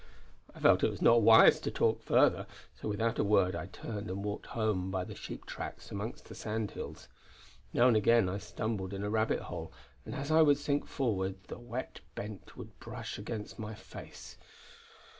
I 0.55 0.59
felt 0.59 0.83
it 0.83 0.89
was 0.89 1.03
not 1.03 1.21
wise 1.21 1.59
to 1.59 1.69
talk 1.69 2.01
further, 2.01 2.47
so 2.73 2.87
without 2.89 3.19
a 3.19 3.23
word 3.23 3.55
I 3.55 3.67
turned 3.67 4.09
and 4.09 4.23
walked 4.25 4.47
home 4.47 4.89
by 4.89 5.03
the 5.03 5.13
sheep 5.13 5.45
tracks 5.45 5.91
amongst 5.91 6.25
the 6.25 6.33
sand 6.33 6.71
hills. 6.71 7.07
Now 7.71 7.87
and 7.87 7.95
again 7.95 8.27
I 8.27 8.39
stumbled 8.39 8.95
in 8.95 9.03
a 9.03 9.11
rabbit 9.11 9.41
hole, 9.41 9.71
and 10.03 10.15
as 10.15 10.31
I 10.31 10.41
would 10.41 10.57
sink 10.57 10.87
forward 10.87 11.35
the 11.49 11.59
wet 11.59 11.99
bent 12.15 12.57
would 12.57 12.79
brush 12.79 13.19
against 13.19 13.59
my 13.59 13.75
face. 13.75 14.37